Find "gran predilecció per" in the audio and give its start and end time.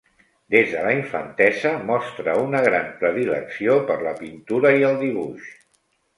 2.69-4.01